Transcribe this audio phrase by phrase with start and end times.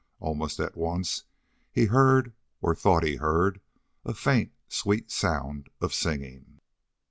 [0.19, 1.25] Almost at once
[1.71, 3.61] he heard, or thought he heard,
[4.03, 6.59] a faint, sweet sound of singing.